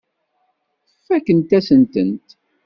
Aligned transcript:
Fakkent-asen-tent. 1.05 2.27